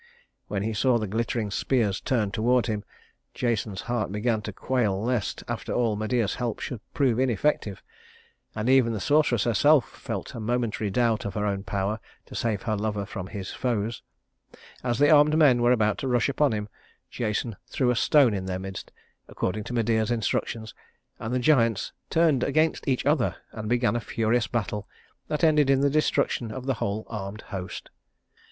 [0.47, 2.83] When he saw the glittering spears turned toward him,
[3.35, 7.83] Jason's heart began to quail lest, after all, Medea's help should prove ineffective;
[8.55, 12.63] and even the sorceress herself felt a momentary doubt of her own power to save
[12.63, 14.01] her lover from his foes.
[14.83, 16.67] As the armed men were about to rush upon him,
[17.11, 18.91] Jason threw a stone in their midst,
[19.27, 20.73] according to Medea's instructions,
[21.19, 24.87] and the giants turned against each other and began a furious battle
[25.27, 27.91] that ended in the destruction of the whole armed host.